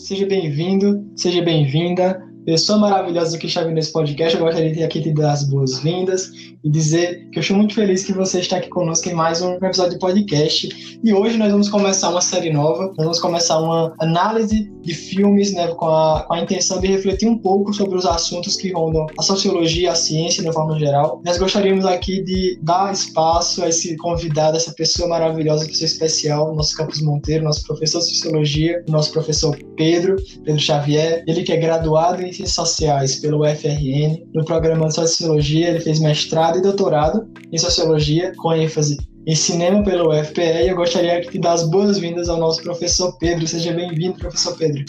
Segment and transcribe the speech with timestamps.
[0.00, 4.36] Seja bem-vindo, seja bem-vinda pessoa maravilhosa que está vindo nesse podcast.
[4.36, 6.30] Eu gostaria de aqui te dar as boas-vindas
[6.62, 9.54] e dizer que eu estou muito feliz que você está aqui conosco em mais um
[9.54, 10.98] episódio de podcast.
[11.02, 12.86] E hoje nós vamos começar uma série nova.
[12.88, 17.28] Nós vamos começar uma análise de filmes, né, com a, com a intenção de refletir
[17.28, 21.20] um pouco sobre os assuntos que rondam a sociologia, a ciência de forma geral.
[21.24, 26.76] Nós gostaríamos aqui de dar espaço a esse convidado, essa pessoa maravilhosa, pessoa especial, nosso
[26.76, 31.24] Campos Monteiro, nosso professor de sociologia, nosso professor Pedro, Pedro Xavier.
[31.26, 34.26] Ele que é graduado em Ciências Sociais pelo UFRN.
[34.34, 39.82] No programa de Sociologia, ele fez mestrado e doutorado em Sociologia, com ênfase em Cinema
[39.84, 40.40] pelo UFPE.
[40.40, 43.46] E eu gostaria de dar as boas-vindas ao nosso professor Pedro.
[43.46, 44.84] Seja bem-vindo, professor Pedro.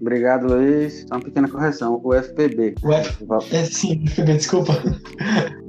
[0.00, 1.04] Obrigado, Luiz.
[1.08, 2.00] Só uma pequena correção.
[2.02, 2.74] O FPB.
[2.82, 3.24] O F...
[3.52, 4.72] É, sim, FPB, desculpa.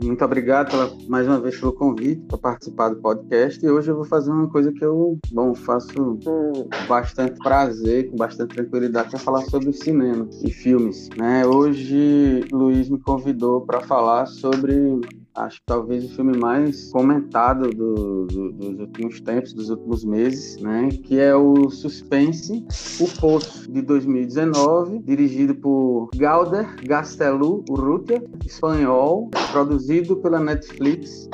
[0.04, 3.64] Muito obrigado pela, mais uma vez pelo convite para participar do podcast.
[3.66, 8.18] E hoje eu vou fazer uma coisa que eu, bom, faço com bastante prazer, com
[8.18, 11.10] bastante tranquilidade, que é falar sobre cinema e filmes.
[11.18, 11.46] Né?
[11.46, 15.00] Hoje, Luiz me convidou para falar sobre
[15.36, 20.58] acho que talvez o filme mais comentado do, do, dos últimos tempos, dos últimos meses,
[20.62, 20.90] né?
[21.04, 22.66] Que é o Suspense,
[23.00, 31.30] O Poço, de 2019, dirigido por Galder Gastelu Urrutia, espanhol, produzido pela Netflix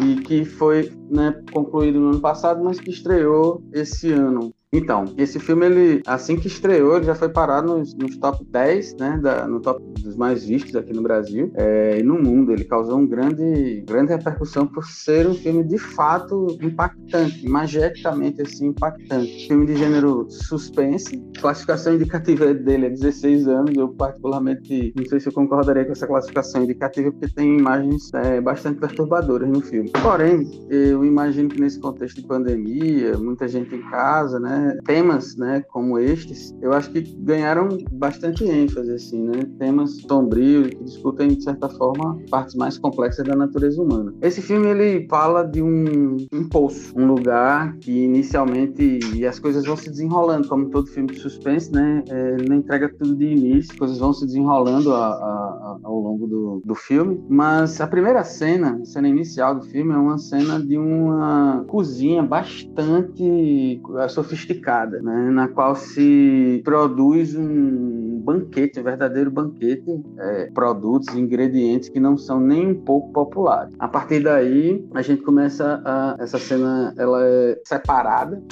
[0.00, 4.52] e que foi né, concluído no ano passado, mas que estreou esse ano.
[4.74, 8.94] Então, esse filme, ele, assim que estreou, ele já foi parado nos, nos top 10,
[8.94, 12.52] né, da, no top dos mais vistos aqui no Brasil é, e no mundo.
[12.52, 18.68] Ele causou um grande, grande repercussão por ser um filme de fato impactante, magicamente assim,
[18.68, 19.46] impactante.
[19.46, 23.76] Filme de gênero suspense, classificação indicativa dele é 16 anos.
[23.76, 28.40] Eu, particularmente, não sei se eu concordaria com essa classificação indicativa, porque tem imagens é,
[28.40, 29.90] bastante perturbadoras no filme.
[30.02, 34.78] Porém, eu imagino que nesse contexto de pandemia, muita gente em casa, né?
[34.84, 39.44] temas, né, como estes, eu acho que ganharam bastante ênfase, assim, né?
[39.58, 44.12] Temas sombrios que discutem de certa forma partes mais complexas da natureza humana.
[44.20, 49.64] Esse filme ele fala de um, um poço, um lugar que inicialmente e as coisas
[49.64, 52.02] vão se desenrolando, como todo filme de suspense, né?
[52.08, 55.98] É, ele não entrega tudo de início, as coisas vão se desenrolando a, a, ao
[55.98, 60.18] longo do, do filme, mas a primeira cena, a cena inicial do filme é uma
[60.18, 68.82] cena de uma cozinha bastante sofisticada sofisticada, né, na qual se produz um banquete, um
[68.82, 73.74] verdadeiro banquete, é, produtos, ingredientes que não são nem um pouco populares.
[73.78, 78.42] A partir daí, a gente começa a essa cena, ela é separada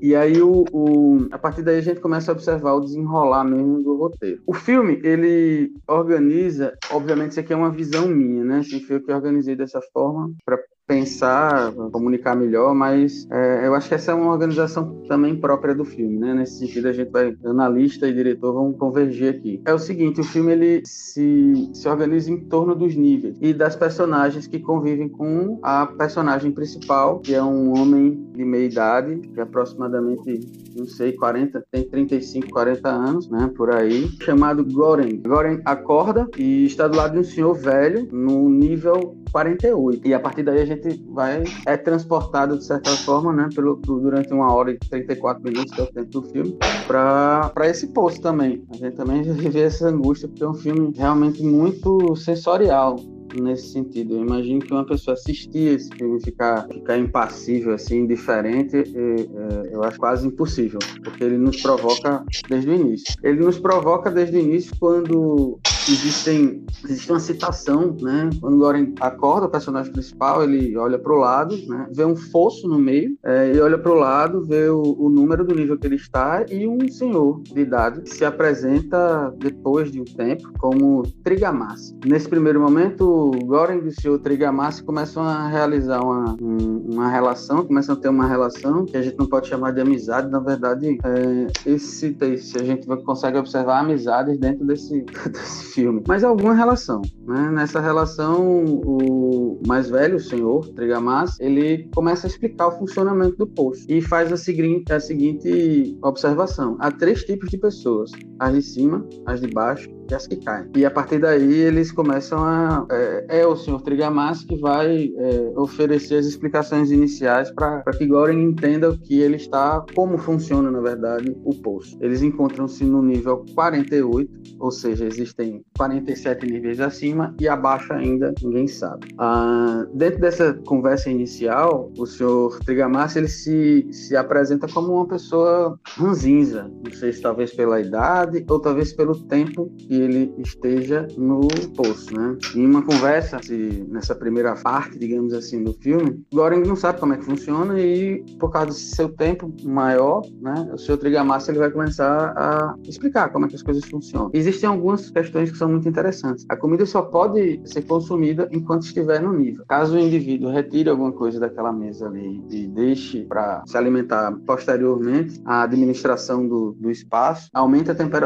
[0.00, 3.82] e aí, o, o, a partir daí, a gente começa a observar o desenrolar mesmo
[3.82, 4.42] do roteiro.
[4.46, 8.58] O filme, ele organiza, obviamente, isso aqui é uma visão minha, né?
[8.58, 13.88] Assim, foi eu que organizei dessa forma para pensar, comunicar melhor, mas é, eu acho
[13.90, 16.32] que essa é uma organização também própria do filme, né?
[16.32, 19.60] Nesse sentido, a gente vai, analista e diretor vão convergir aqui.
[19.66, 23.76] É o seguinte, o filme ele se, se organiza em torno dos níveis e das
[23.76, 29.38] personagens que convivem com a personagem principal, que é um homem de meia idade, que
[29.38, 30.40] é aproximadamente,
[30.74, 33.50] não sei, 40, tem 35, 40 anos, né?
[33.54, 35.20] Por aí, chamado Goren.
[35.20, 40.08] Goren acorda e está do lado de um senhor velho, no nível 48.
[40.08, 40.77] E a partir daí a gente
[41.08, 45.80] vai é transportado de certa forma, né, pelo durante uma hora e 34 minutos que
[45.80, 48.64] é o tempo do filme, para para esse posto também.
[48.70, 52.96] A gente também vive essa angústia porque é um filme realmente muito sensorial
[53.36, 54.14] nesse sentido.
[54.14, 59.74] Eu imagino que uma pessoa assistir esse filme ficar, ficar impassível, assim, indiferente, é, é,
[59.74, 63.14] eu acho quase impossível, porque ele nos provoca desde o início.
[63.22, 65.58] Ele nos provoca desde o início quando
[65.92, 68.30] existem existe uma citação, né?
[68.40, 71.88] Quando o Goren acorda, o personagem principal, ele olha para o lado, né?
[71.92, 75.44] Vê um fosso no meio, é, e olha para o lado, vê o, o, número
[75.44, 80.00] do nível que ele está e um senhor de idade que se apresenta depois de
[80.00, 81.96] um tempo como Trigamassi.
[82.04, 87.64] Nesse primeiro momento, o Goren e o senhor Trigamassi começam a realizar uma, uma relação,
[87.64, 90.98] começam a ter uma relação que a gente não pode chamar de amizade, na verdade,
[91.04, 97.02] é, esse a gente consegue observar amizades dentro desse, desse filme, mas alguma relação.
[97.24, 97.50] Né?
[97.52, 103.46] Nessa relação, o mais velho, o senhor Trigamas, ele começa a explicar o funcionamento do
[103.46, 108.62] poço e faz a seguinte, a seguinte observação: há três tipos de pessoas as de
[108.62, 110.68] cima, as de baixo e as que caem.
[110.76, 112.86] E a partir daí eles começam a.
[112.90, 118.42] É, é o senhor Trigamassi que vai é, oferecer as explicações iniciais para que Goring
[118.42, 121.96] entenda o que ele está, como funciona, na verdade, o poço.
[122.00, 128.66] Eles encontram-se no nível 48, ou seja, existem 47 níveis acima e abaixo ainda ninguém
[128.66, 129.08] sabe.
[129.18, 135.78] Ah, dentro dessa conversa inicial, o senhor Trigamassi ele se, se apresenta como uma pessoa
[135.96, 141.48] ranzinza, não sei se talvez pela idade ou talvez pelo tempo que ele esteja no
[141.76, 142.36] poço, né?
[142.54, 147.14] Em uma conversa, se, nessa primeira parte, digamos assim, do filme, Goring não sabe como
[147.14, 151.58] é que funciona e, por causa do seu tempo maior, né, o seu Trigamassa ele
[151.58, 154.30] vai começar a explicar como é que as coisas funcionam.
[154.32, 156.44] Existem algumas questões que são muito interessantes.
[156.48, 159.64] A comida só pode ser consumida enquanto estiver no nível.
[159.68, 165.40] Caso o indivíduo retire alguma coisa daquela mesa ali e deixe para se alimentar posteriormente,
[165.44, 168.17] a administração do, do espaço aumenta a temperatura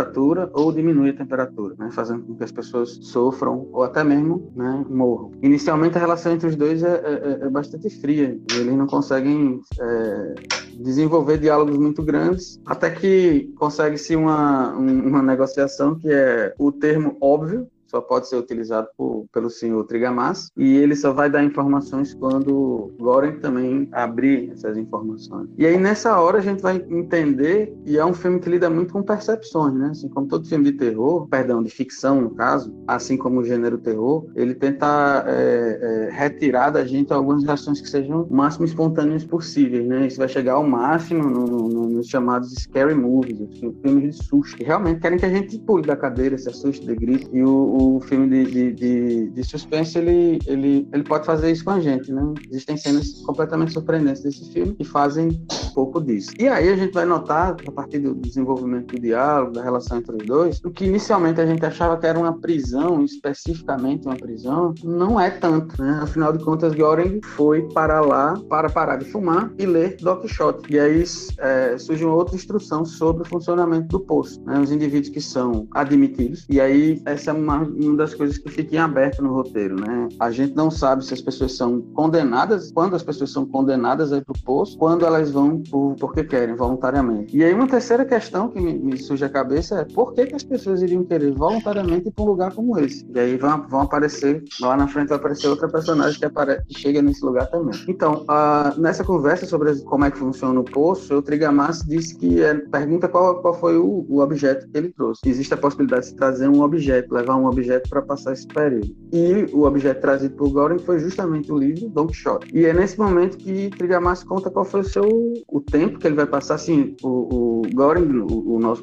[0.53, 4.85] ou diminui a temperatura, né, fazendo com que as pessoas sofram ou até mesmo né,
[4.89, 5.31] morram.
[5.43, 8.39] Inicialmente, a relação entre os dois é, é, é, é bastante fria.
[8.55, 10.35] Eles não conseguem é,
[10.79, 17.69] desenvolver diálogos muito grandes, até que consegue-se uma, uma negociação que é o termo óbvio,
[17.93, 22.91] só pode ser utilizado por, pelo senhor Trigamas e ele só vai dar informações quando
[22.99, 25.51] Goren também abrir essas informações.
[25.59, 28.95] E aí nessa hora a gente vai entender e é um filme que lida muito
[28.95, 29.89] com percepções, né?
[29.91, 33.77] Assim como todo filme de terror, perdão, de ficção no caso, assim como o gênero
[33.77, 39.25] terror, ele tenta é, é, retirar da gente algumas reações que sejam o máximo espontâneas
[39.25, 40.07] possíveis, né?
[40.07, 43.39] Isso vai chegar ao máximo no, no, nos chamados scary movies,
[43.83, 46.95] filmes de susto, que realmente querem que a gente pule da cadeira, se assuste, de
[46.95, 47.29] grito.
[47.33, 51.65] E o, o filme de, de, de, de, suspense, ele, ele, ele pode fazer isso
[51.65, 52.23] com a gente, né?
[52.51, 56.31] Existem cenas completamente surpreendentes desse filme que fazem um pouco disso.
[56.39, 60.17] E aí a gente vai notar, a partir do desenvolvimento do diálogo, da relação entre
[60.17, 64.75] os dois, o que inicialmente a gente achava que era uma prisão, especificamente uma prisão,
[64.85, 66.01] não é tanto, né?
[66.03, 70.73] Afinal de contas, Goring foi para lá para parar de fumar e ler Don Quixote.
[70.73, 71.05] E aí
[71.39, 74.59] é, surge uma outra instrução sobre o funcionamento do poço, né?
[74.59, 76.47] Os indivíduos que são admitidos.
[76.49, 80.09] E aí essa é uma uma das coisas que fica em aberto no roteiro, né?
[80.19, 84.21] A gente não sabe se as pessoas são condenadas, quando as pessoas são condenadas aí
[84.21, 87.37] pro poço, quando elas vão por, porque querem, voluntariamente.
[87.37, 90.35] E aí uma terceira questão que me, me surge à cabeça é por que, que
[90.35, 93.07] as pessoas iriam querer voluntariamente ir para um lugar como esse?
[93.15, 96.29] E aí vão, vão aparecer, lá na frente vai aparecer outra personagem que,
[96.69, 97.79] que chega nesse lugar também.
[97.89, 102.43] Então, uh, nessa conversa sobre como é que funciona o poço, o Trigamassi disse que
[102.43, 105.21] é, pergunta qual, qual foi o, o objeto que ele trouxe.
[105.27, 108.95] Existe a possibilidade de se trazer um objeto, levar um objeto para passar esse período.
[109.13, 112.49] E o objeto trazido por Goring foi justamente o livro Don Quixote.
[112.53, 116.17] E é nesse momento que Trigamas conta qual foi o seu o tempo que ele
[116.17, 116.55] vai passar.
[116.55, 118.83] Assim, o, o Goring, o, o, nosso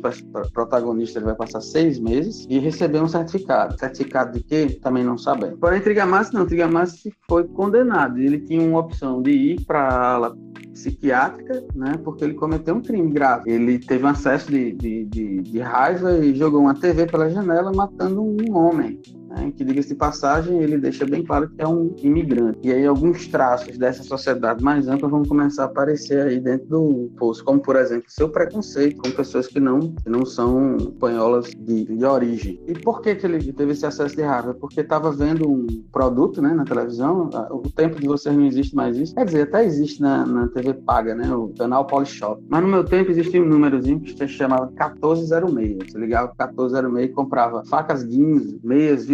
[0.53, 3.77] protagonista, ele vai passar seis meses e receber um certificado.
[3.77, 4.79] Certificado de quê?
[4.81, 5.59] Também não sabemos.
[5.59, 6.45] Porém, Trigamas não.
[6.45, 8.19] Trigamas foi condenado.
[8.19, 10.37] Ele tinha uma opção de ir para a ala
[10.73, 13.51] psiquiátrica, né, porque ele cometeu um crime grave.
[13.51, 17.71] Ele teve um acesso de, de, de, de raiva e jogou uma TV pela janela,
[17.73, 21.95] matando um homem né, que, diga-se de passagem, ele deixa bem claro que é um
[22.01, 22.59] imigrante.
[22.63, 27.11] E aí alguns traços dessa sociedade mais ampla vão começar a aparecer aí dentro do
[27.17, 31.85] poço, como, por exemplo, seu preconceito com pessoas que não, que não são espanholas de,
[31.85, 32.59] de origem.
[32.67, 34.53] E por que, que ele teve esse acesso de raiva?
[34.53, 38.97] Porque estava vendo um produto né, na televisão, o tempo de vocês não existe mais
[38.97, 39.15] isso.
[39.15, 42.43] Quer dizer, até existe na, na TV paga, né, o canal Polishop.
[42.49, 45.77] Mas no meu tempo existia um númerozinho que se chamava 1406.
[45.91, 49.05] Você ligava 1406 e comprava facas guinzas, meias,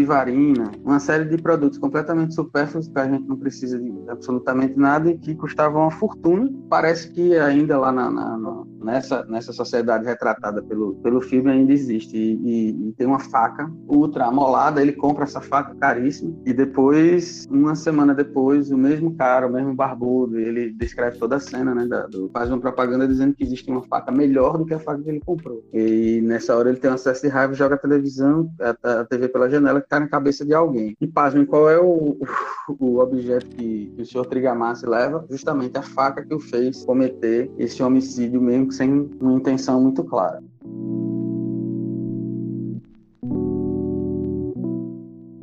[0.83, 5.17] Uma série de produtos completamente supérfluos que a gente não precisa de absolutamente nada e
[5.17, 6.49] que custavam uma fortuna.
[6.69, 8.37] Parece que ainda lá na, na,
[8.85, 12.15] nessa, nessa sociedade retratada pelo, pelo filme ainda existe.
[12.15, 17.45] E, e, e, tem uma faca ultra amolada, ele compra essa faca caríssima e depois,
[17.49, 21.85] uma semana depois, o mesmo cara, o mesmo barbudo, ele descreve toda a cena, né?
[21.87, 25.01] Da, do, faz uma propaganda dizendo que existe uma faca melhor do que a faca
[25.01, 25.63] que ele comprou.
[25.73, 29.27] E nessa hora ele tem um acesso de raiva, joga a televisão, a, a TV
[29.27, 30.95] pela janela, cai na cabeça de alguém.
[31.01, 32.17] E pasmem, qual é o,
[32.79, 35.25] o objeto que, que o senhor Trigamassi leva?
[35.29, 40.41] Justamente a faca que o fez cometer esse homicídio mesmo sem uma intenção muito clara.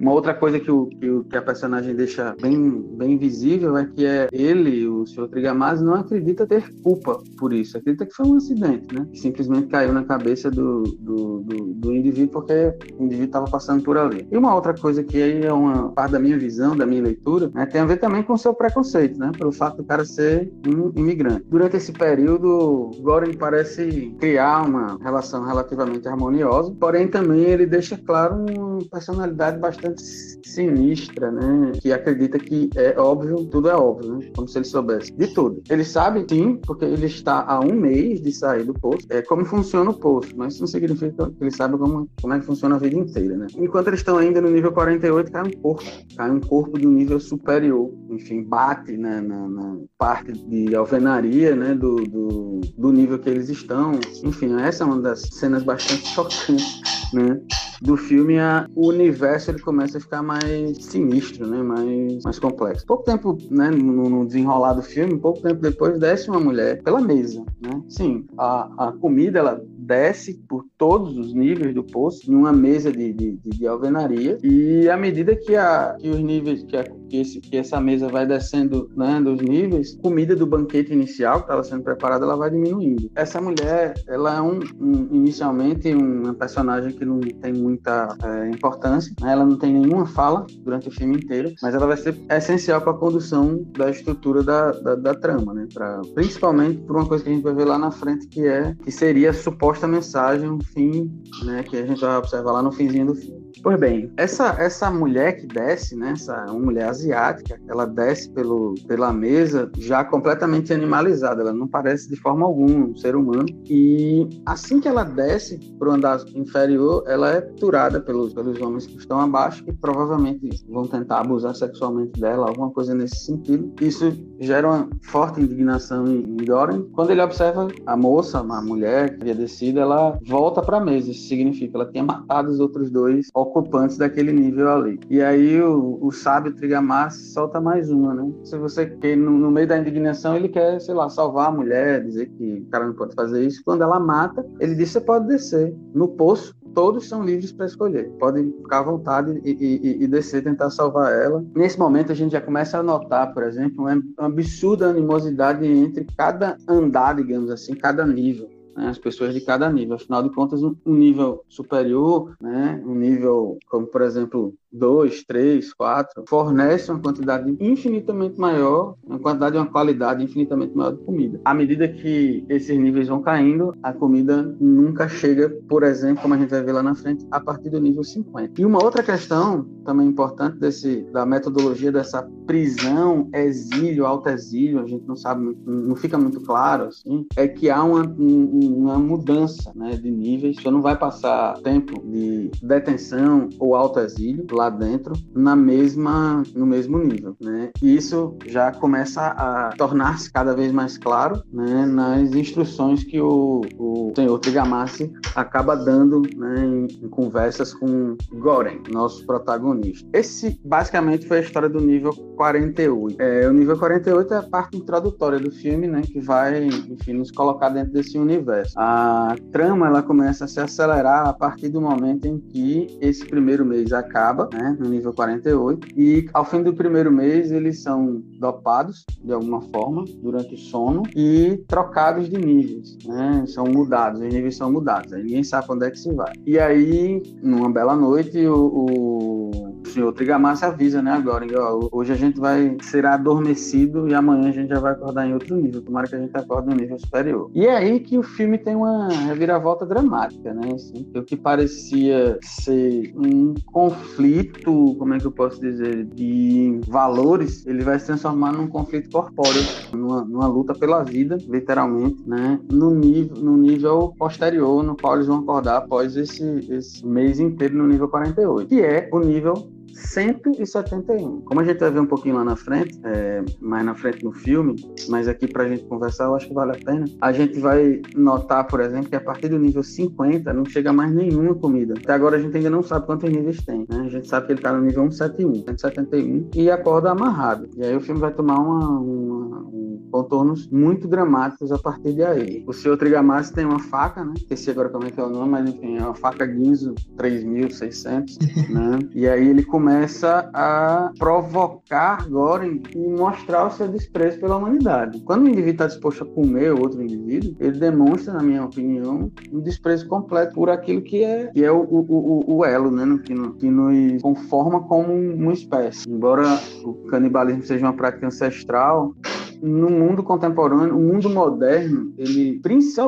[0.02, 3.86] Uma outra coisa que, o, que, o, que a personagem deixa bem, bem visível é
[3.86, 5.28] que é ele, o Sr.
[5.28, 7.78] Trigamasi, não acredita ter culpa por isso.
[7.78, 9.06] Acredita que foi um acidente, né?
[9.12, 13.84] Que simplesmente caiu na cabeça do, do, do, do indivíduo porque o indivíduo estava passando
[13.84, 14.26] por ali.
[14.28, 17.52] E uma outra coisa que aí é uma parte da minha visão, da minha leitura,
[17.54, 19.30] né, tem a ver também com o seu preconceito, né?
[19.38, 21.44] Pelo fato do cara ser um imigrante.
[21.48, 28.34] Durante esse período, Goring parece criar uma relação relativamente harmoniosa, porém também ele deixa claro
[28.34, 31.72] uma personalidade bastante sinistra, né?
[31.80, 34.30] Que acredita que é óbvio, tudo é óbvio, né?
[34.34, 35.62] Como se ele soubesse de tudo.
[35.68, 39.44] Ele sabe, sim, porque ele está há um mês de sair do posto, é como
[39.44, 42.76] funciona o posto, mas isso não significa que ele sabe como, como é que funciona
[42.76, 43.46] a vida inteira, né?
[43.56, 45.84] Enquanto eles estão ainda no nível 48, cai um corpo,
[46.16, 51.56] cai um corpo de um nível superior, enfim, bate né, na, na parte de alvenaria,
[51.56, 53.92] né, do, do, do nível que eles estão.
[54.24, 56.80] Enfim, essa é uma das cenas bastante chocantes,
[57.12, 57.40] né?
[57.82, 61.62] Do filme a, o universo ele começa a ficar mais sinistro, né?
[61.62, 62.86] mais, mais complexo.
[62.86, 67.00] Pouco tempo né, no, no desenrolar do filme, pouco tempo depois desce uma mulher pela
[67.00, 67.44] mesa.
[67.60, 67.82] Né?
[67.88, 73.12] Sim, a, a comida ela desce por todos os níveis do poço, numa mesa de,
[73.12, 77.40] de, de alvenaria, e à medida que, a, que os níveis, que, a, que, esse,
[77.42, 81.82] que essa mesa vai descendo né, dos níveis, comida do banquete inicial que estava sendo
[81.82, 83.10] preparada, ela vai diminuindo.
[83.14, 89.12] Essa mulher, ela é um, um inicialmente uma personagem que não tem muita é, importância,
[89.20, 89.32] né?
[89.32, 92.92] ela não tem nenhuma fala durante o filme inteiro, mas ela vai ser essencial para
[92.92, 95.68] a condução da estrutura da, da, da trama, né?
[95.72, 98.74] Pra, principalmente por uma coisa que a gente vai ver lá na frente, que é
[98.82, 101.12] que seria a suposta mensagem, um fim,
[101.44, 103.41] né, que a gente vai observar lá no finzinho do filme.
[103.62, 109.12] Pois bem, essa, essa mulher que desce, né, essa mulher asiática, ela desce pelo, pela
[109.12, 113.46] mesa já completamente animalizada, ela não parece de forma alguma um ser humano.
[113.68, 118.86] E assim que ela desce para o andar inferior, ela é capturada pelos, pelos homens
[118.86, 123.72] que estão abaixo, que provavelmente vão tentar abusar sexualmente dela, alguma coisa nesse sentido.
[123.80, 126.82] Isso gera uma forte indignação em, Doran.
[126.92, 131.10] Quando ele observa a moça, a mulher que havia descido, ela volta para a mesa.
[131.10, 134.98] Isso significa que ela tinha matado os outros dois ocupantes daquele nível ali.
[135.10, 138.32] E aí o, o sábio Trigamas solta mais uma, né?
[138.44, 142.02] Se você quer, no, no, meio da indignação, ele quer, sei lá, salvar a mulher,
[142.04, 143.62] dizer que o cara não pode fazer isso.
[143.64, 148.10] Quando ela mata, ele diz: você pode descer no poço todos são livres para escolher.
[148.18, 151.44] Podem ficar à vontade e, e, e, descer, tentar salvar ela.
[151.54, 156.56] Nesse momento, a gente já começa a notar, por exemplo, uma absurda animosidade entre cada
[156.68, 159.96] andar, digamos assim, cada nível né, as pessoas de cada nível.
[159.96, 166.24] Afinal de contas, um, nível superior, né, um nível como, por exemplo, dois, três, quatro,
[166.28, 171.40] fornece uma quantidade infinitamente maior, uma quantidade uma qualidade infinitamente maior de comida.
[171.44, 176.38] À medida que esses níveis vão caindo, a comida nunca chega, por exemplo, como a
[176.38, 178.60] gente vai ver lá na frente, a partir do nível 50.
[178.60, 184.86] E uma outra questão também importante desse, da metodologia dessa prisão, exílio, alto exílio, a
[184.86, 189.96] gente não sabe, não fica muito claro, assim, é que há uma, uma mudança né,
[189.96, 195.56] de níveis, você não vai passar tempo de detenção ou alto exílio, lá dentro na
[195.56, 197.70] mesma no mesmo nível, né?
[197.82, 203.62] E isso já começa a tornar-se cada vez mais claro, né, nas instruções que o,
[203.78, 210.08] o senhor Trigamassi acaba dando, né, em, em conversas com Goren, nosso protagonista.
[210.12, 213.20] Esse basicamente foi a história do nível 48.
[213.20, 217.30] É, o nível 48 é a parte introdutória do filme, né, que vai, enfim, nos
[217.30, 218.74] colocar dentro desse universo.
[218.76, 223.64] A trama ela começa a se acelerar a partir do momento em que esse primeiro
[223.64, 229.04] mês acaba né, no nível 48, e ao fim do primeiro mês eles são dopados
[229.22, 234.56] de alguma forma durante o sono e trocados de níveis, né, são mudados, os níveis
[234.56, 236.32] são mudados, aí ninguém sabe onde é que se vai.
[236.46, 242.16] E aí, numa bela noite, o, o senhor Trigamassa avisa, né, agora, ó, hoje a
[242.16, 246.06] gente vai ser adormecido e amanhã a gente já vai acordar em outro nível, tomara
[246.06, 247.50] que a gente acorde no nível superior.
[247.54, 252.38] E é aí que o filme tem uma reviravolta dramática, né, assim, o que parecia
[252.42, 258.52] ser um conflito, como é que eu posso dizer, de valores, ele vai se transformar
[258.52, 259.62] num conflito corpóreo,
[259.92, 262.58] numa, numa luta pela vida, literalmente, né?
[262.70, 267.76] No nível, no nível posterior, no qual eles vão acordar após esse, esse mês inteiro
[267.76, 271.42] no nível 48, que é o nível 171.
[271.42, 274.32] Como a gente vai ver um pouquinho lá na frente, é, mais na frente no
[274.32, 274.76] filme,
[275.08, 277.04] mas aqui para a gente conversar, eu acho que vale a pena.
[277.20, 281.12] A gente vai notar, por exemplo, que a partir do nível 50 não chega mais
[281.12, 281.94] nenhuma comida.
[281.96, 283.86] Até agora a gente ainda não sabe quantos níveis tem.
[283.88, 284.02] Né?
[284.06, 287.68] A gente sabe que ele está no nível 171, 171 e acorda amarrado.
[287.76, 292.22] E aí o filme vai tomar uma, uma, um contornos muito dramáticos a partir de
[292.22, 292.62] aí.
[292.66, 294.34] O senhor Trigamassi tem uma faca, né?
[294.36, 298.38] Esqueci agora como é que é o nome, mas enfim, é uma faca Ginzo 3600,
[298.68, 298.98] né?
[299.14, 305.18] E aí ele começa a provocar Goring e mostrar o seu desprezo pela humanidade.
[305.22, 309.60] Quando o indivíduo está disposto a comer outro indivíduo, ele demonstra, na minha opinião, um
[309.60, 313.18] desprezo completo por aquilo que é, que é o, o, o, o elo, né?
[313.24, 316.06] Que, que nos conforma como uma espécie.
[316.06, 316.44] Embora
[316.84, 319.14] o canibalismo seja uma prática ancestral,
[319.62, 322.60] no mundo contemporâneo, o mundo moderno, ele,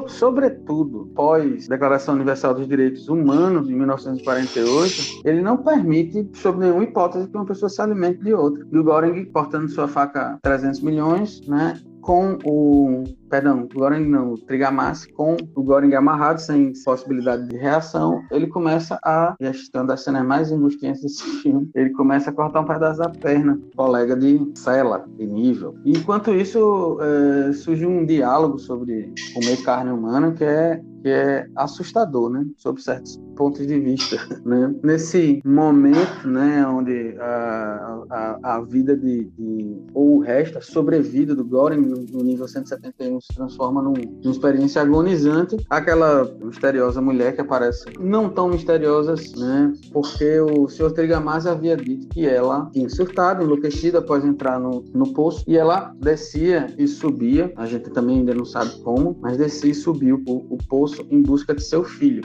[0.06, 7.28] sobretudo pós Declaração Universal dos Direitos Humanos de 1948, ele não permite, sob nenhuma hipótese,
[7.28, 8.64] que uma pessoa se alimente de outra.
[8.70, 14.36] E o Göring, portando sua faca 300 milhões, né, com o perdão, o Goring não,
[14.36, 20.04] Trigamassi com o Goring amarrado, sem possibilidade de reação, ele começa a, esta é das
[20.04, 24.52] cenas mais angustiantes desse filme, ele começa a cortar um pedaço da perna, colega de
[24.54, 25.74] cela, de nível.
[25.84, 32.30] Enquanto isso, é, surge um diálogo sobre comer carne humana que é que é assustador,
[32.30, 34.74] né, sob certos pontos de vista, né.
[34.82, 41.34] Nesse momento, né, onde a, a, a vida de, de, ou o resto, a sobrevida
[41.34, 45.56] do Goring no, nível 171 se transforma num, numa experiência agonizante.
[45.68, 49.74] Aquela misteriosa mulher que aparece, não tão misteriosa, né?
[49.92, 50.92] Porque o Sr.
[50.92, 55.94] Trigamasi havia dito que ela tinha surtado, enlouquecida após entrar no, no poço, e ela
[56.00, 60.54] descia e subia, a gente também ainda não sabe como, mas descia e subiu o,
[60.54, 62.22] o poço em busca de seu filho.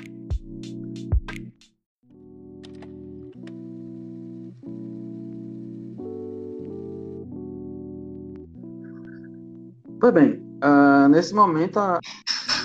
[9.99, 11.99] Pois bem, Uh, nesse momento, a,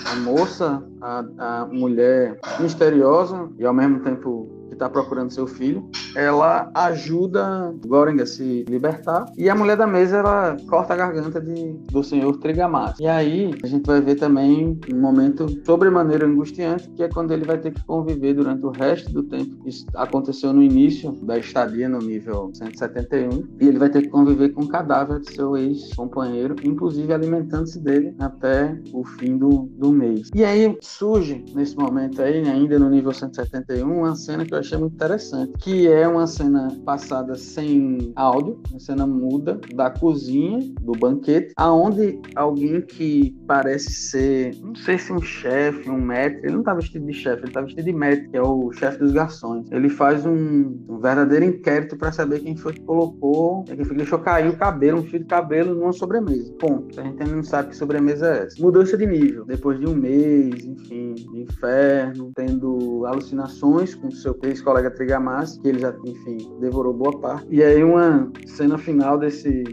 [0.06, 5.88] a moça, a, a mulher misteriosa e ao mesmo tempo que está procurando seu filho,
[6.14, 11.40] ela ajuda Goring a se libertar e a mulher da mesa ela corta a garganta
[11.40, 12.98] de, do senhor Trigamas.
[13.00, 17.44] E aí a gente vai ver também um momento sobremaneira angustiante, que é quando ele
[17.44, 19.56] vai ter que conviver durante o resto do tempo.
[19.66, 24.50] Isso aconteceu no início da estadia no nível 171 e ele vai ter que conviver
[24.50, 30.30] com o cadáver de seu ex-companheiro, inclusive alimentando-se dele até o fim do, do mês.
[30.34, 34.78] E aí surge nesse momento aí, ainda no nível 171, uma cena que eu achei
[34.78, 40.92] muito interessante, que é uma cena passada sem áudio, uma cena muda da cozinha, do
[40.92, 46.62] banquete, aonde alguém que parece ser, não sei se um chefe, um maître, ele não
[46.62, 49.70] tá vestido de chefe, ele tá vestido de maître, que é o chefe dos garçons.
[49.72, 54.02] Ele faz um, um verdadeiro inquérito para saber quem foi que colocou, quem foi que
[54.02, 56.52] deixou cair o cabelo, um fio de cabelo numa sobremesa.
[56.58, 57.00] Ponto.
[57.00, 58.62] A gente ainda não sabe que sobremesa é essa.
[58.62, 59.44] Mudança de nível.
[59.44, 65.78] Depois de um mês, enfim, de inferno, tendo alucinações com seu ex-colega Trigamassi, que ele
[65.78, 67.46] já enfim, devorou boa parte.
[67.50, 69.64] E aí uma cena final desse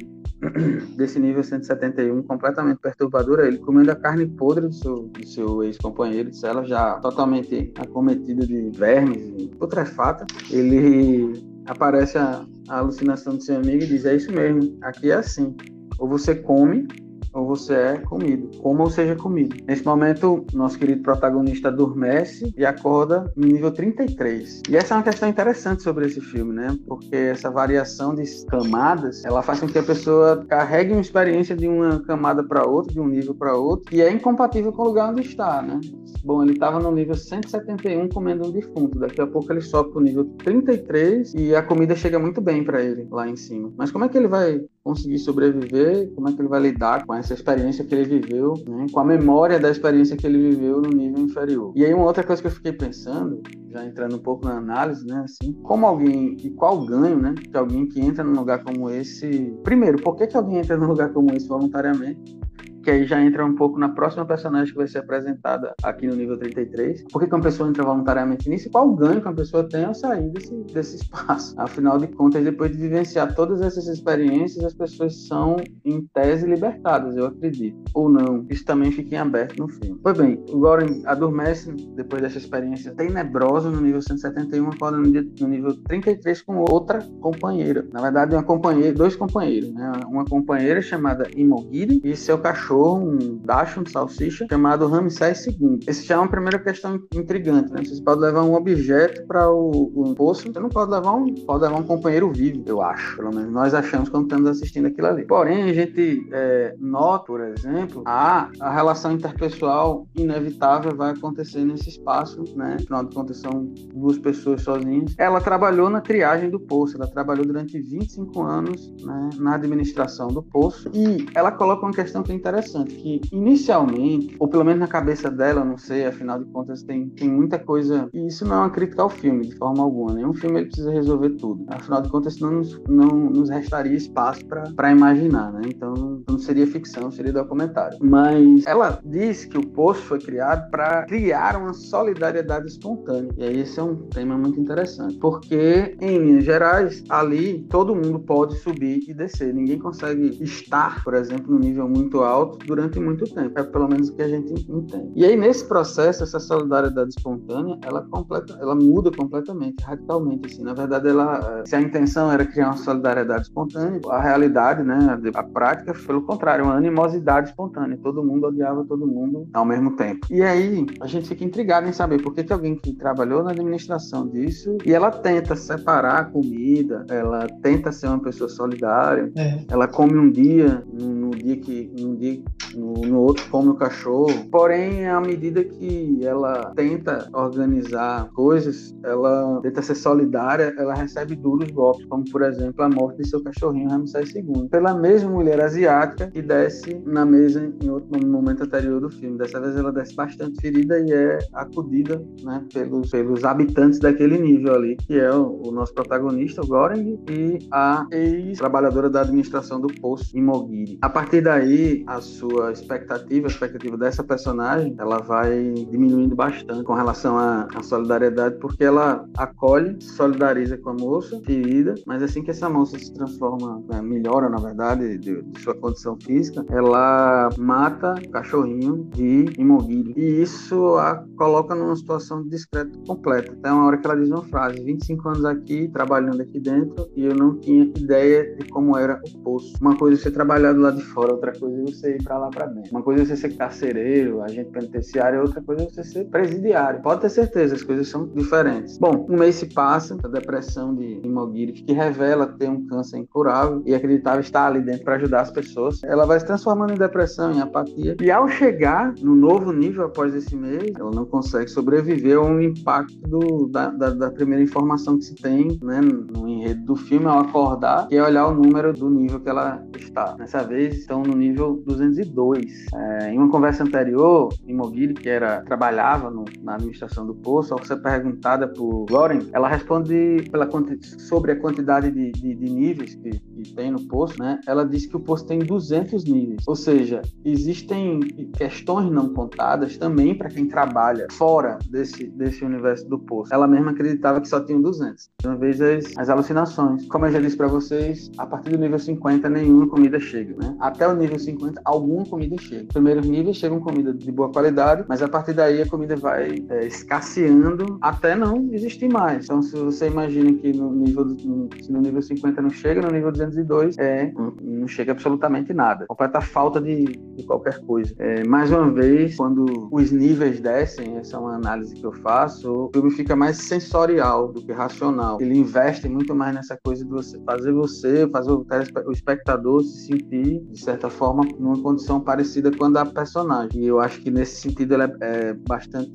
[0.97, 6.31] desse nível 171 completamente perturbadora, ele comendo a carne podre do seu, do seu ex-companheiro
[6.31, 10.25] de cela, já totalmente acometido de vermes e putrefata.
[10.49, 11.33] Ele
[11.67, 15.55] aparece a, a alucinação do seu amigo e diz: É isso mesmo, aqui é assim.
[15.99, 16.87] Ou você come
[17.33, 19.55] ou você é comido, como ou seja comido.
[19.67, 24.61] Nesse momento, nosso querido protagonista adormece e acorda no nível 33.
[24.69, 26.77] E essa é uma questão interessante sobre esse filme, né?
[26.87, 31.67] Porque essa variação de camadas, ela faz com que a pessoa carregue uma experiência de
[31.67, 35.11] uma camada para outra, de um nível para outro, e é incompatível com o lugar
[35.11, 35.79] onde está, né?
[36.23, 38.99] Bom, ele estava no nível 171 comendo um defunto.
[38.99, 42.63] Daqui a pouco ele sobe para o nível 33 e a comida chega muito bem
[42.63, 43.73] para ele lá em cima.
[43.75, 46.11] Mas como é que ele vai conseguir sobreviver?
[46.15, 48.87] Como é que ele vai lidar com essa experiência que ele viveu, né?
[48.91, 51.73] com a memória da experiência que ele viveu no nível inferior?
[51.75, 55.05] E aí uma outra coisa que eu fiquei pensando, já entrando um pouco na análise,
[55.05, 58.89] né, assim, como alguém e qual ganho, né, de alguém que entra num lugar como
[58.89, 59.53] esse?
[59.63, 62.39] Primeiro, por que que alguém entra num lugar como esse voluntariamente?
[62.81, 66.15] Que aí já entra um pouco na próxima personagem que vai ser apresentada aqui no
[66.15, 67.03] nível 33.
[67.11, 70.29] Por que, uma pessoa entra voluntariamente nisso qual ganho que uma pessoa tem ao sair
[70.29, 71.53] desse, desse espaço?
[71.57, 77.15] Afinal de contas, depois de vivenciar todas essas experiências, as pessoas são, em tese, libertadas,
[77.15, 77.79] eu acredito.
[77.93, 78.45] Ou não.
[78.49, 79.99] Isso também fica em aberto no filme.
[80.01, 85.75] Pois bem, o Goren adormece depois dessa experiência tenebrosa no nível 171, acorda no nível
[85.83, 87.87] 33 com outra companheira.
[87.91, 89.91] Na verdade, uma companheira, dois companheiros, né?
[90.07, 95.79] Uma companheira chamada Imogiri e seu cachorro cachorro, um Dachshund, salsicha, chamado Ramsés II.
[95.85, 97.83] Esse já é uma primeira questão intrigante, né?
[97.83, 101.63] Você pode levar um objeto para o, o poço, você não pode levar um, pode
[101.63, 103.17] levar um companheiro vivo, eu acho.
[103.17, 105.25] Pelo menos nós achamos quando estamos assistindo aquilo ali.
[105.25, 111.89] Porém, a gente é, nota, por exemplo, a, a relação interpessoal inevitável vai acontecer nesse
[111.89, 112.77] espaço, né?
[112.79, 115.13] Afinal de contas, são duas pessoas sozinhas.
[115.17, 120.41] Ela trabalhou na triagem do poço, ela trabalhou durante 25 anos né, na administração do
[120.41, 124.87] poço e ela coloca uma questão que é interessante, que inicialmente, ou pelo menos na
[124.87, 128.59] cabeça dela, não sei, afinal de contas, tem, tem muita coisa, e isso não é
[128.59, 131.65] uma crítica ao filme, de forma alguma, nenhum filme ele precisa resolver tudo.
[131.67, 135.61] Afinal de contas, não nos, não nos restaria espaço para imaginar, né?
[135.65, 137.97] Então, não seria ficção, seria documentário.
[138.01, 143.31] Mas ela diz que o poço foi criado para criar uma solidariedade espontânea.
[143.37, 148.19] E aí esse é um tema muito interessante, porque em linhas gerais, ali todo mundo
[148.19, 149.53] pode subir e descer.
[149.53, 153.59] Ninguém consegue estar, por exemplo, no nível muito alto durante muito tempo.
[153.59, 155.11] É pelo menos o que a gente entende.
[155.15, 160.63] E aí nesse processo, essa solidariedade espontânea, ela completa, ela muda completamente, radicalmente assim.
[160.63, 165.43] Na verdade, ela se a intenção era criar uma solidariedade espontânea, a realidade, né, a
[165.43, 167.97] prática, pelo contrário, uma animosidade espontânea.
[168.01, 170.27] Todo mundo odiava todo mundo ao mesmo tempo.
[170.29, 173.51] E aí a gente fica intrigado em saber por que, que alguém que trabalhou na
[173.51, 179.63] administração disso e ela tenta separar a comida, ela tenta ser uma pessoa solidária, é.
[179.69, 182.40] ela come um dia, no, no dia que no, dia,
[182.75, 184.47] no, no, outro come o cachorro.
[184.51, 191.69] Porém, à medida que ela tenta organizar coisas, ela tenta ser solidária, ela recebe duros
[191.71, 196.29] golpes, como por exemplo a morte de seu cachorrinho Ramsés II, pela mesma mulher asiática
[196.29, 199.37] que desce na mesa em outro momento anterior do filme.
[199.37, 204.75] Dessa vez ela desce bastante ferida e é acudida né, pelos, pelos habitantes daquele nível
[204.75, 209.87] ali, que é o, o nosso protagonista, o Goring, e a ex-trabalhadora da administração do
[209.87, 210.97] poço, Imogiri.
[211.01, 216.93] A partir daí, a sua expectativa, a expectativa dessa personagem, ela vai diminuindo bastante com
[216.93, 222.51] relação à, à solidariedade, porque ela acolhe, solidariza com a moça ferida, mas assim que
[222.51, 228.15] essa moça se transforma, né, melhora na verdade, de, de, sua condição física, ela mata
[228.25, 230.13] o cachorrinho de Imogiri.
[230.15, 233.53] E isso a coloca numa situação de discreto completa.
[233.53, 237.25] Até uma hora que ela diz uma frase: 25 anos aqui, trabalhando aqui dentro, e
[237.25, 239.73] eu não tinha ideia de como era o poço.
[239.81, 242.37] Uma coisa é você trabalhar do lado de fora, outra coisa é você ir para
[242.37, 242.91] lá para dentro.
[242.91, 247.01] Uma coisa é você ser carcereiro, agente penitenciário, outra coisa é você ser presidiário.
[247.01, 248.97] Pode ter certeza, as coisas são diferentes.
[248.97, 253.81] Bom, um mês se passa, a depressão de Imogiri, que revela ter um câncer incurável
[253.85, 256.03] e acreditava estar ali dentro para ajudar as pessoas.
[256.03, 258.15] Ela vai se transformando em depressão, em apatia.
[258.21, 263.15] E ao chegar no novo nível após esse mês, ela não consegue sobreviver ao impacto
[263.27, 268.07] do, da, da, da, primeira informação que se tem né, no do filme ao acordar,
[268.07, 270.33] que é olhar o número do nível que ela está.
[270.33, 272.87] Dessa vez estão no nível 202.
[272.93, 277.83] É, em uma conversa anterior, Imogiri, que era trabalhava no, na administração do poço, ao
[277.85, 280.67] ser perguntada por Lauren, ela responde pela,
[281.01, 284.59] sobre a quantidade de, de, de níveis que, que, tem no poço, né?
[284.67, 288.19] Ela disse que o poço tem 200 níveis, ou seja, existem
[288.57, 293.53] questões não contadas também para quem trabalha fora desse, desse universo do poço.
[293.53, 295.29] Ela mesma acreditava que só tinha 200.
[295.45, 296.60] Uma vez as, as alucinações.
[297.09, 300.75] Como eu já disse para vocês, a partir do nível 50 nenhuma comida chega, né?
[300.79, 302.85] Até o nível 50 alguma comida chega.
[302.93, 306.85] Primeiros níveis chegam comida de boa qualidade, mas a partir daí a comida vai é,
[306.85, 309.45] escasseando até não existir mais.
[309.45, 313.11] Então se você imagina que no nível no, se no nível 50 não chega, no
[313.11, 316.05] nível 202 é não chega absolutamente nada.
[316.07, 318.13] Completa falta de, de qualquer coisa.
[318.17, 322.85] É, mais uma vez, quando os níveis descem, essa é uma análise que eu faço,
[322.85, 325.37] o filme fica mais sensorial do que racional.
[325.41, 330.61] Ele investe muito mais nessa coisa de você fazer você, fazer o espectador se sentir,
[330.69, 333.83] de certa forma, numa condição parecida com a da personagem.
[333.83, 336.11] E eu acho que nesse sentido ela é, é bastante.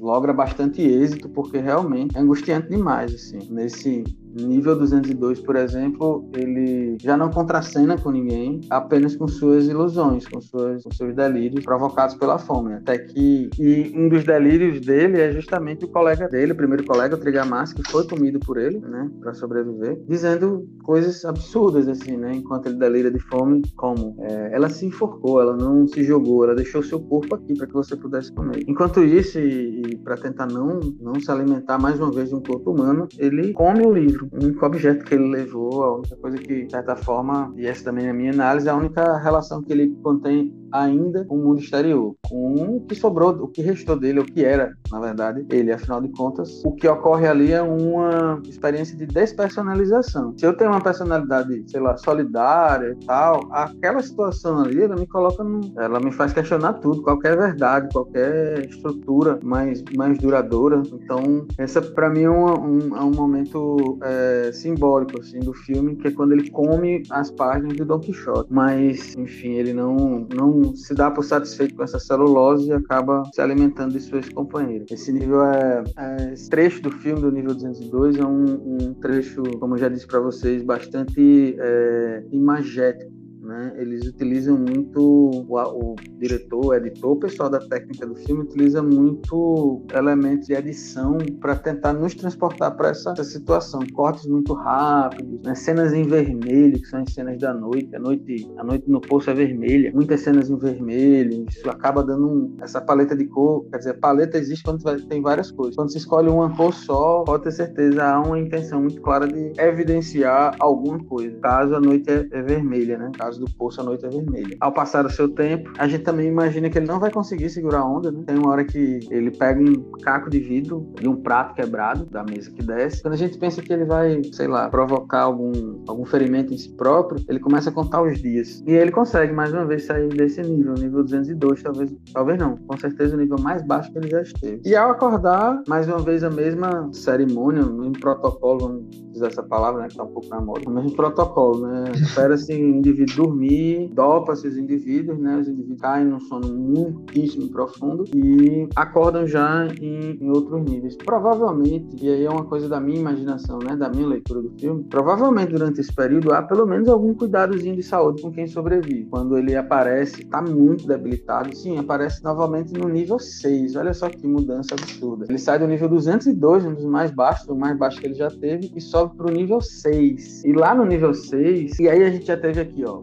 [0.00, 6.96] logra bastante êxito, porque realmente é angustiante demais, assim, nesse Nível 202, por exemplo, ele
[7.00, 12.14] já não contracena com ninguém, apenas com suas ilusões, com, suas, com seus delírios provocados
[12.16, 12.74] pela fome.
[12.74, 13.50] Até que.
[13.58, 17.72] E um dos delírios dele é justamente o colega dele, o primeiro colega, o Trigamas,
[17.72, 22.76] que foi comido por ele, né, para sobreviver, dizendo coisas absurdas, assim, né, enquanto ele
[22.76, 27.00] delira de fome, como é, ela se enforcou, ela não se jogou, ela deixou seu
[27.00, 28.64] corpo aqui para que você pudesse comer.
[28.66, 32.42] Enquanto isso, e, e para tentar não, não se alimentar mais uma vez de um
[32.42, 36.38] corpo humano, ele come o livro o único objeto que ele levou, a única coisa
[36.38, 39.72] que, de certa forma, e essa também é a minha análise, a única relação que
[39.72, 44.24] ele contém ainda o mundo exterior, com o que sobrou, o que restou dele, o
[44.24, 45.72] que era, na verdade, ele.
[45.72, 50.34] Afinal de contas, o que ocorre ali é uma experiência de despersonalização.
[50.36, 55.06] Se eu tenho uma personalidade, sei lá, solidária e tal, aquela situação ali, ela me
[55.06, 60.82] coloca, no, ela me faz questionar tudo, qualquer verdade, qualquer estrutura mais, mais duradoura.
[60.92, 65.96] Então, essa para mim é um, um, é um momento é, simbólico assim do filme,
[65.96, 68.52] que é quando ele come as páginas do Don Quixote.
[68.52, 73.40] Mas, enfim, ele não, não se dá por satisfeito com essa celulose e acaba se
[73.40, 74.90] alimentando de seus companheiros.
[74.90, 79.42] Esse nível é, é esse trecho do filme do nível 202 é um, um trecho,
[79.58, 83.18] como já disse para vocês, bastante é, imagético
[83.48, 83.72] né?
[83.78, 88.82] Eles utilizam muito o, o, diretor, o editor, o pessoal da técnica do filme utiliza
[88.82, 93.80] muito elementos de edição para tentar nos transportar para essa, essa, situação.
[93.94, 95.54] Cortes muito rápidos, né?
[95.54, 97.96] cenas em vermelho, que são as cenas da noite.
[97.96, 101.46] A noite, a noite no poço é vermelha, muitas cenas em vermelho.
[101.48, 103.64] Isso acaba dando um, essa paleta de cor.
[103.70, 105.74] Quer dizer, paleta existe quando tem várias cores.
[105.74, 109.52] Quando se escolhe uma cor só, pode ter certeza há uma intenção muito clara de
[109.58, 111.34] evidenciar alguma coisa.
[111.38, 113.10] Caso a noite é, é vermelha, né?
[113.16, 114.56] Caso do Poço A Noite é Vermelha.
[114.60, 117.80] Ao passar o seu tempo, a gente também imagina que ele não vai conseguir segurar
[117.80, 118.22] a onda, né?
[118.26, 122.24] Tem uma hora que ele pega um caco de vidro de um prato quebrado da
[122.24, 123.02] mesa que desce.
[123.02, 126.70] Quando a gente pensa que ele vai, sei lá, provocar algum, algum ferimento em si
[126.70, 128.62] próprio, ele começa a contar os dias.
[128.66, 132.56] E ele consegue, mais uma vez, sair desse nível, nível 202, talvez, talvez não.
[132.56, 134.60] Com certeza o nível mais baixo que ele já esteve.
[134.64, 139.82] E ao acordar, mais uma vez, a mesma cerimônia, um protocolo, vamos dizer essa palavra,
[139.82, 139.88] né?
[139.88, 140.68] Que tá um pouco na moda.
[140.68, 141.84] O mesmo protocolo, né?
[141.94, 145.38] Espera-se o indivíduo dormir, dopa-se os indivíduos, né?
[145.38, 150.96] Os indivíduos caem num sono muitíssimo profundo e acordam já em, em, outros níveis.
[150.96, 153.76] Provavelmente, e aí é uma coisa da minha imaginação, né?
[153.76, 157.82] Da minha leitura do filme, provavelmente durante esse período há pelo menos algum cuidadozinho de
[157.82, 159.06] saúde com quem sobrevive.
[159.10, 161.54] Quando ele aparece, tá muito debilitado.
[161.54, 163.76] Sim, aparece novamente no nível 6.
[163.76, 165.26] Olha só que mudança absurda.
[165.28, 168.30] Ele sai do nível 202, um dos mais baixos, o mais baixo que ele já
[168.30, 170.44] teve, e sobe para o nível 6.
[170.44, 173.02] E lá no nível 6, e aí a gente já teve aqui, ó,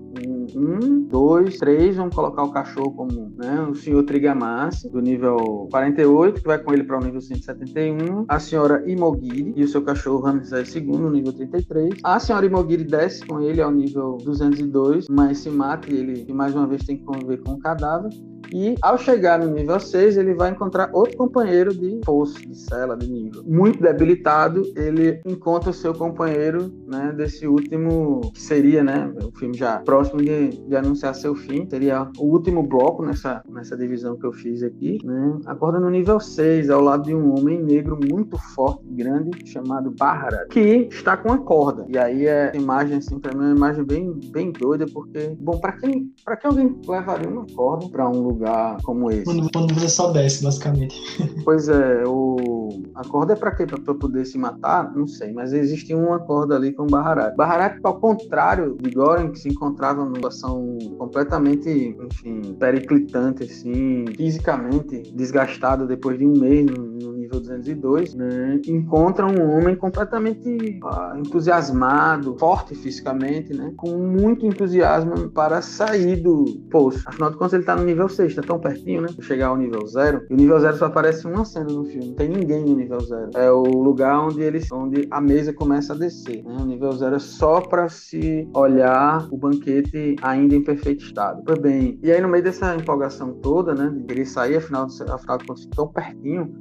[0.56, 6.42] um, dois, três, vamos colocar o cachorro como né, o senhor Trigamassi, do nível 48,
[6.42, 10.22] que vai com ele para o nível 171, a senhora Imogiri e o seu cachorro
[10.22, 11.96] Ramsés II, no nível 33.
[12.04, 16.56] A senhora Imogiri desce com ele ao nível 202, mas se mata e ele, mais
[16.56, 18.10] uma vez, tem que conviver com o cadáver.
[18.54, 22.96] E ao chegar no nível 6, ele vai encontrar outro companheiro de poço, de cela,
[22.96, 23.44] de nível.
[23.46, 29.58] Muito debilitado, ele encontra o seu companheiro, né, desse último, que seria, né, o filme
[29.58, 34.26] já próximo de, de anunciar seu fim, seria o último bloco nessa, nessa divisão que
[34.26, 38.38] eu fiz aqui, né, acorda no nível 6, ao lado de um homem negro muito
[38.54, 41.86] forte, grande, chamado Bahara, que está com a corda.
[41.90, 45.60] E aí é imagem, assim, pra mim é uma imagem bem, bem doida, porque, bom,
[45.60, 49.24] para quem, pra que alguém levaria uma corda para um lugar lugar como esse.
[49.24, 50.96] Quando, quando você só desce, basicamente.
[51.44, 52.65] Pois é, o...
[52.94, 53.66] a corda é para quê?
[53.66, 54.94] Para poder se matar?
[54.96, 57.36] Não sei, mas existia uma corda ali com Baharat.
[57.36, 65.02] Baharat, ao contrário de Goren, que se encontrava numa situação completamente, enfim, periclitante, assim, fisicamente
[65.14, 68.60] desgastado depois de um mês no, nível 202, né?
[68.68, 73.74] encontra um homem completamente ah, entusiasmado, forte fisicamente, né?
[73.76, 77.04] com muito entusiasmo para sair do poço.
[77.06, 79.08] Afinal de contas, ele está no nível 6 está tão pertinho, né?
[79.22, 80.26] Chegar ao nível zero.
[80.30, 82.08] E o nível zero só aparece uma cena no filme.
[82.08, 83.30] Não tem ninguém no nível zero.
[83.36, 86.44] É o lugar onde eles, onde a mesa começa a descer.
[86.44, 86.58] Né?
[86.60, 91.42] O nível zero é só para se olhar o banquete ainda em perfeito estado.
[91.46, 93.90] Pois bem, e aí no meio dessa empolgação toda, né?
[93.90, 96.54] De querer sair, afinal, afinal de contas, tão pertinho,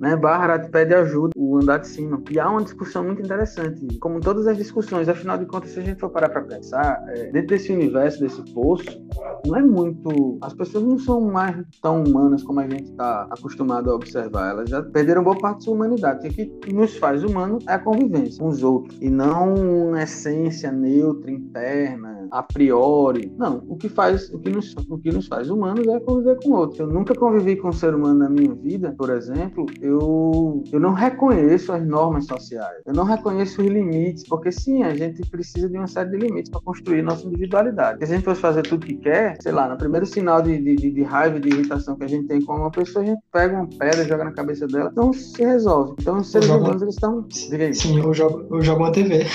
[0.00, 0.16] né?
[0.16, 2.20] Baharat pede ajuda, o andar de cima.
[2.30, 5.82] E há uma discussão muito interessante, como todas as discussões, afinal de contas, se a
[5.82, 9.00] gente for parar para pensar, é, dentro desse universo, desse poço,
[9.46, 10.38] não é muito.
[10.40, 14.50] As pessoas não são mais tão humanas como a gente está acostumado a observar.
[14.50, 16.28] Elas já perderam boa parte da sua humanidade.
[16.28, 20.72] O que nos faz humanos é a convivência com os outros, e não uma essência
[20.72, 23.32] neutra, interna, a priori.
[23.36, 26.52] Não, o que faz, o que nos, o que nos faz humanos é conviver com
[26.52, 26.80] outros.
[26.80, 30.92] Eu nunca convivi com um ser humano na minha vida, por exemplo, eu, eu não
[30.92, 35.76] reconheço as normas sociais, eu não reconheço os limites, porque sim, a gente precisa de
[35.76, 37.98] uma série de limites para construir nossa individualidade.
[37.98, 40.90] Se a gente fosse fazer tudo que quer, sei lá, no primeiro sinal de, de,
[40.90, 43.66] de raiva de irritação que a gente tem com uma pessoa, a gente pega uma
[43.66, 45.94] pedra, joga na cabeça dela, então se resolve.
[46.00, 47.26] Então os seres humanos, eles estão.
[47.30, 49.26] Sim, eu jogo, eu jogo uma TV.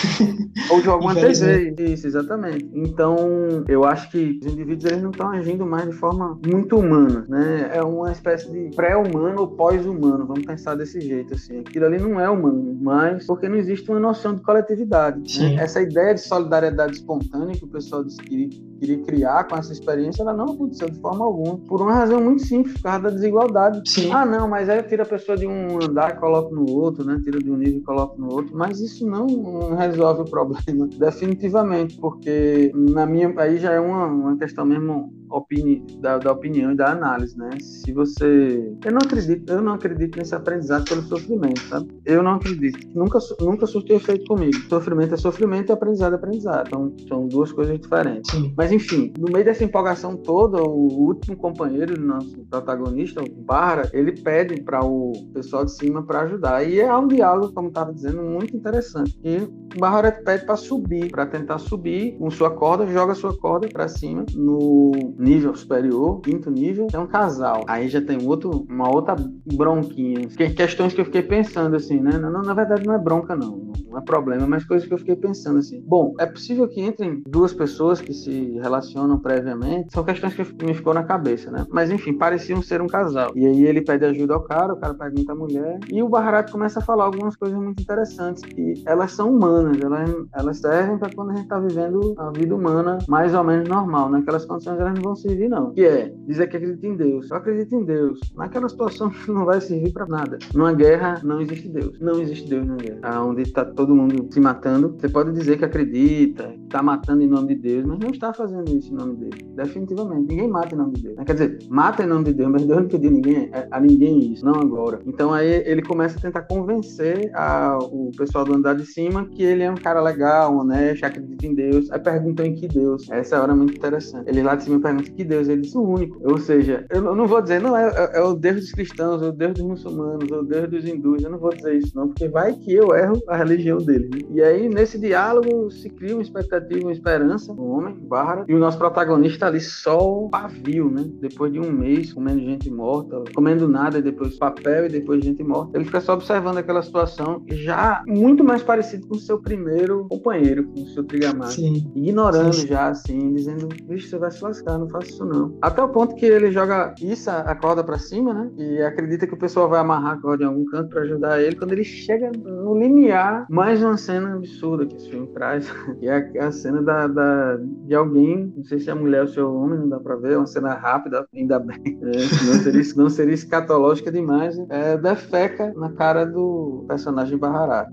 [0.72, 1.76] Ou de alguma TV.
[1.80, 2.70] Isso, exatamente.
[2.86, 7.26] Então, eu acho que os indivíduos eles não estão agindo mais de forma muito humana,
[7.28, 7.72] né?
[7.74, 11.60] É uma espécie de pré-humano ou pós-humano, vamos pensar desse jeito, assim.
[11.60, 15.40] Aquilo ali não é humano, mas porque não existe uma noção de coletividade.
[15.40, 15.56] Né?
[15.56, 20.22] Essa ideia de solidariedade espontânea que o pessoal disse que queria criar com essa experiência,
[20.22, 23.82] ela não aconteceu de forma alguma, por uma razão muito simples, por causa da desigualdade.
[23.90, 24.12] Sim.
[24.12, 27.20] Ah, não, mas aí tira a pessoa de um andar e coloca no outro, né?
[27.24, 31.98] Tira de um nível e coloca no outro, mas isso não resolve o problema definitivamente,
[31.98, 36.76] porque na minha aí já é uma, uma questão mesmo opini da, da, opinião e
[36.76, 37.50] da análise, né?
[37.60, 41.88] Se você, eu não acredito, eu não acredito nesse aprendizado pelo sofrimento, sabe?
[42.06, 42.88] Eu não acredito.
[42.94, 44.56] Nunca, nunca surtiu efeito comigo.
[44.70, 46.68] Sofrimento é sofrimento e aprendizado é aprendizado.
[46.68, 48.32] Então são duas coisas diferentes.
[48.32, 48.54] Sim.
[48.58, 53.90] Mas enfim, no meio dessa empolgação toda, o último companheiro do nosso protagonista, o Barra,
[53.94, 56.68] ele pede para o pessoal de cima para ajudar.
[56.68, 59.18] E é um diálogo, como estava dizendo, muito interessante.
[59.24, 63.68] E o Barra pede para subir, para tentar subir com sua corda, joga sua corda
[63.68, 67.64] para cima no nível superior, quinto nível, é um casal.
[67.68, 69.16] Aí já tem outro, uma outra
[69.56, 70.28] bronquinha.
[70.56, 72.18] Questões que eu fiquei pensando assim, né?
[72.18, 73.66] Na verdade não é bronca, não.
[73.90, 75.82] Não é problema, mas coisas que eu fiquei pensando assim.
[75.88, 79.94] Bom, é possível que entrem duas pessoas que se relacionam previamente.
[79.94, 81.66] São questões que me ficou na cabeça, né?
[81.72, 83.32] Mas enfim, pareciam ser um casal.
[83.36, 85.80] E aí ele pede ajuda ao cara, o cara pergunta à mulher.
[85.90, 88.44] E o Baharat começa a falar algumas coisas muito interessantes.
[88.44, 92.56] Que elas são humanas, elas, elas servem para quando a gente tá vivendo a vida
[92.56, 94.10] humana mais ou menos normal.
[94.10, 95.72] Naquelas condições elas não vão servir, não.
[95.72, 97.30] Que é dizer que acredita em Deus.
[97.30, 98.20] Eu acredito em Deus.
[98.36, 100.38] Naquela situação não vai servir para nada.
[100.54, 102.00] Numa guerra não existe Deus.
[102.00, 103.24] Não existe Deus na guerra.
[103.24, 107.56] Onde está todo mundo se matando, você pode dizer que acredita, está matando em nome
[107.56, 109.46] de Deus, mas não está fazendo isso em nome dele.
[109.56, 110.28] Definitivamente.
[110.28, 111.16] Ninguém mata em nome de Deus.
[111.26, 114.46] Quer dizer, mata em nome de Deus, mas Deus não pediu ninguém, a, ninguém isso,
[114.46, 115.00] não agora.
[115.06, 119.44] Então aí ele começa a tentar convencer a, o pessoal do andar de cima que
[119.44, 121.92] ele é um cara legal, honesto, acredita em Deus.
[121.92, 123.10] Aí perguntam em que Deus.
[123.10, 124.30] Essa hora é muito interessante.
[124.30, 126.20] Ele lá de cima pergunta que Deus, ele disse o único.
[126.24, 129.28] Ou seja, eu não vou dizer, não, é, é, é o Deus dos cristãos, é
[129.28, 131.24] o Deus dos muçulmanos, é o Deus dos hindus.
[131.24, 134.10] Eu não vou dizer isso, não, porque vai que eu erro a religião dele.
[134.14, 134.20] Né?
[134.32, 138.60] E aí, nesse diálogo, se cria uma expectativa, uma esperança, um homem, Bárbara, e o
[138.60, 141.06] nosso protagonista ali só o pavio, né?
[141.20, 145.44] Depois de um mês comendo gente morta, comendo nada, e depois papel e depois gente
[145.44, 145.78] morta.
[145.78, 150.66] Ele fica só observando aquela situação, já muito mais parecido com o seu primeiro companheiro,
[150.66, 151.50] com o seu Trigamar.
[151.96, 155.58] Ignorando sim, já, assim, dizendo, vixe, você vai se lascar, não faça isso não.
[155.62, 158.52] Até o ponto que ele joga isso, a corda para cima, né?
[158.58, 161.56] E acredita que o pessoal vai amarrar a corda em algum canto para ajudar ele.
[161.56, 165.70] Quando ele chega no limiar, mais uma cena absurda que esse filme traz,
[166.00, 169.40] que é a cena da, da, de alguém, não sei se é mulher ou se
[169.40, 172.84] é homem, não dá pra ver, é uma cena rápida, ainda bem, é, não, seria,
[172.96, 177.88] não seria escatológica demais, é, defeca na cara do personagem Bahará.